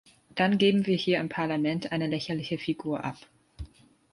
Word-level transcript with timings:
Dann 0.33 0.57
gäben 0.57 0.87
wir 0.87 0.95
hier 0.97 1.19
im 1.19 1.29
Parlament 1.29 1.91
eine 1.91 2.07
lächerliche 2.07 2.57
Figur 2.57 3.03
ab. 3.05 3.19